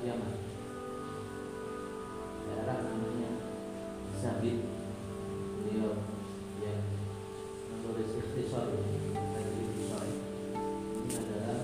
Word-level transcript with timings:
Yaman 0.00 0.32
daerah 2.48 2.78
namanya 2.88 3.30
Zabit. 4.16 4.64
Beliau 5.60 6.00
yang 6.64 6.80
menulis 7.68 8.16
ikhtisar 8.16 8.64
dari 8.72 9.60
ikhtisar 9.60 10.04
ini 10.08 11.12
adalah 11.14 11.60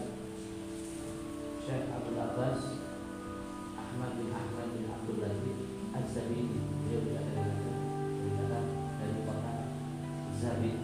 Syekh 1.64 1.88
Abdul 1.88 2.20
Abbas 2.20 2.60
Ahmad 3.76 4.10
bin 4.20 4.28
Ahmad 4.28 4.68
bin 4.72 4.84
Abdul 4.84 5.24
Aziz 5.24 5.58
Az-Zabidi 5.96 6.60
beliau 6.60 7.00
berada 7.08 7.44
di 8.20 8.30
dari 9.00 9.16
kota 9.24 9.52
Zabit. 10.44 10.76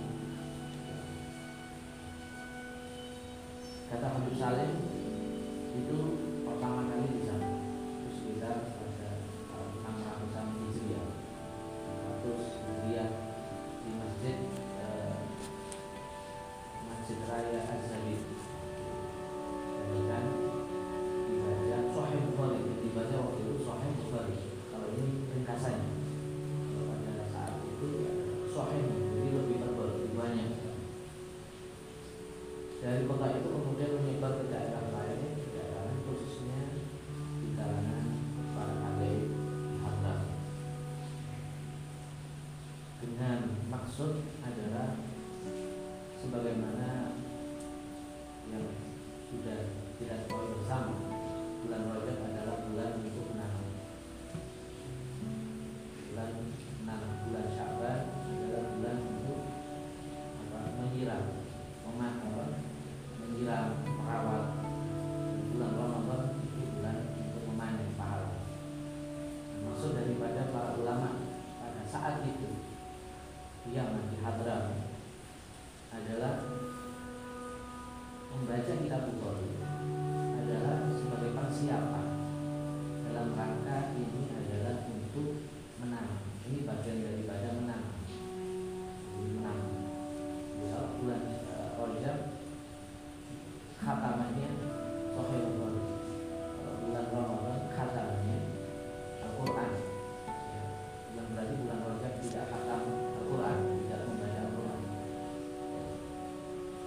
Kata 3.92 4.06
Habib 4.08 4.34
Salim 4.40 4.72
itu 5.72 5.98
pertama 6.48 6.80
kali 6.88 7.01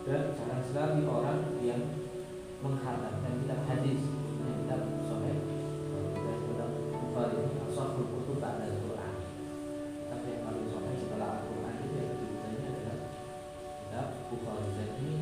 dan 0.05 0.37
jarang 0.37 0.61
sekali 0.61 1.01
orang 1.09 1.57
yang 1.65 1.81
mengharapkan 2.61 3.41
kitab 3.41 3.65
hadis 3.65 4.05
yang 4.37 4.53
kitab 4.61 4.81
sholat 5.01 5.37
dan 6.13 6.37
kitab 6.45 6.69
bukhari 6.93 7.41
itu 7.41 8.33
tak 8.37 8.51
ada 8.61 8.69
Quran. 8.85 9.13
Tapi 10.05 10.25
yang 10.29 10.41
paling 10.45 10.65
sholat 10.69 10.93
setelah 11.01 11.29
Al-Qur'an 11.41 11.75
itu 11.81 11.95
yang 11.97 12.13
dibacanya 12.21 12.69
adalah 12.69 12.97
kitab 13.81 14.07
bukhari. 14.29 14.69
Dan 14.77 14.89
ini 15.01 15.17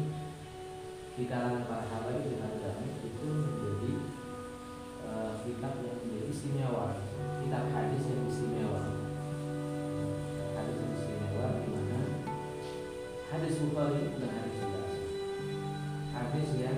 di 1.15 1.23
kalangan 1.31 1.63
para 1.63 1.85
habaib 1.87 2.27
dengan 2.27 2.51
itu 3.07 3.27
menjadi 3.31 3.93
eh, 5.07 5.31
kitab 5.47 5.73
yang 5.79 5.97
menjadi 6.03 6.27
istimewa. 6.27 6.99
Kitab 7.39 7.63
hadis 7.71 8.03
yang 8.11 8.22
Hadis 13.33 13.57
Bukhari 13.65 14.13
dan 14.21 14.29
hadis. 14.29 14.61
Hadis 16.13 16.49
yang 16.61 16.77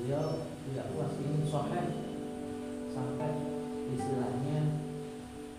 beliau 0.00 0.48
tidak 0.64 0.86
puas. 0.96 1.12
Ingin 1.20 1.44
soheh 1.44 1.86
sampai 2.96 3.30
istilahnya 3.92 4.58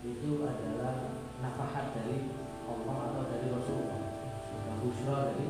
itu 0.02 0.30
adalah 0.42 1.14
nafahat 1.38 1.94
dari 1.94 2.26
Allah 2.66 2.98
atau 3.14 3.24
dari 3.30 3.46
Rasulullah. 3.54 4.02
Dan 4.66 4.76
busra 4.82 5.16
dari 5.30 5.46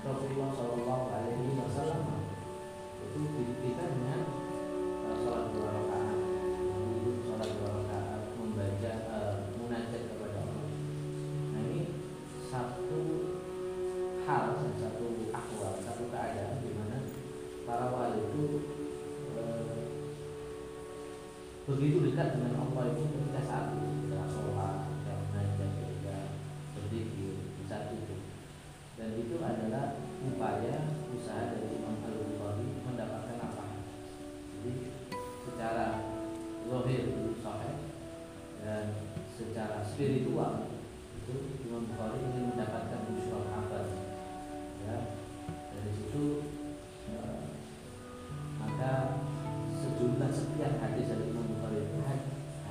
Rasulullah 0.00 0.50
Shallallahu 0.56 1.04
Alaihi 1.12 1.52
Wasallam. 1.60 2.04
Itu 3.12 3.20
kita 3.60 3.84
dengan 3.92 4.20
eh, 5.04 5.16
salat 5.20 5.44
dua 5.52 5.68
rakaat. 5.68 5.93
itu 29.18 29.36
adalah 29.38 29.98
upaya 30.24 30.90
usaha 31.14 31.54
dari 31.54 31.78
Imam 31.78 32.02
al 32.02 32.14
bukhari 32.18 32.66
mendapatkan 32.82 33.38
apa 33.38 33.64
jadi 34.58 34.72
secara 35.46 35.86
lohir 36.66 37.04
sahih 37.44 37.76
dan 38.64 38.84
secara 39.36 39.84
spiritual 39.84 40.72
itu 41.24 41.34
Imam 41.68 41.84
Bukhari 41.88 42.20
ingin 42.20 42.52
mendapatkan 42.52 43.00
usul 43.12 43.44
apa? 43.48 43.80
ya 44.84 44.96
dari 45.44 45.90
situ 45.96 46.24
ya, 47.12 47.24
maka 48.60 48.92
sejumlah 49.80 50.30
setiap 50.32 50.72
hadis 50.80 51.06
dari 51.12 51.24
Imam 51.28 51.48
Bukhari 51.48 51.84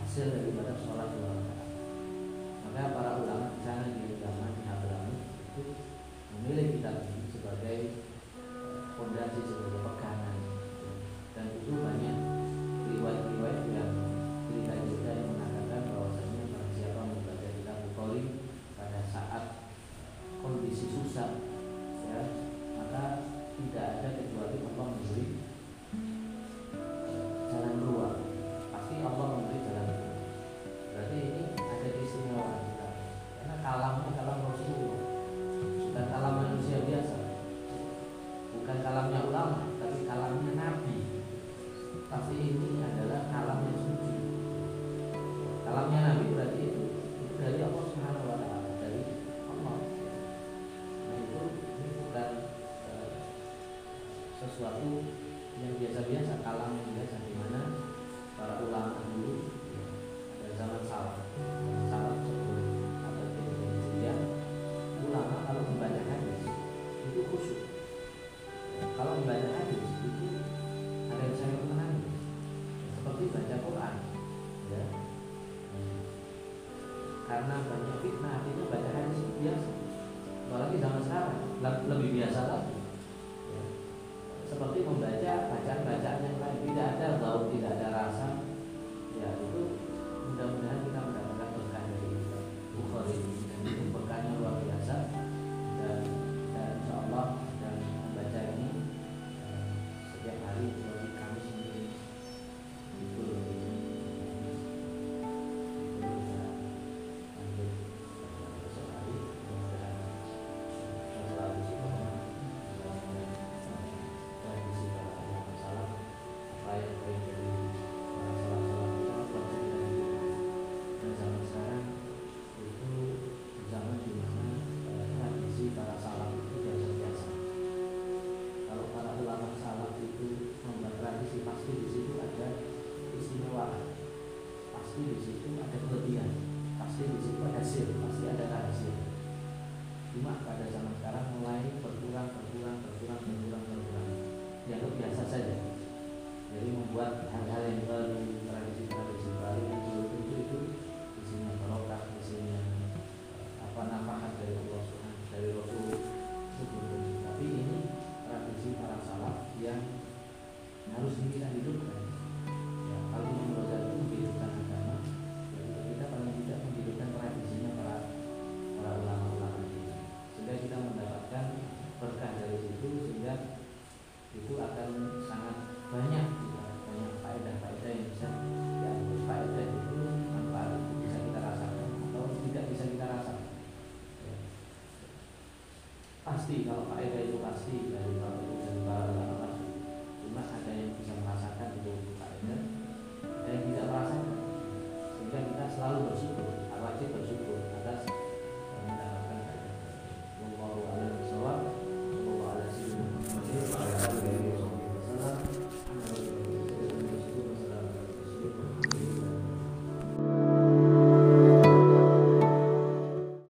hasil 0.02 0.26
daripada 0.30 0.78
sholat 0.82 1.10
dua 1.18 1.43
ya 21.14 22.22
maka 22.82 23.04
tidak 23.54 23.86
ada 24.02 24.10
kecuali 24.18 24.58
Allah 24.66 24.88
memberi 24.98 25.43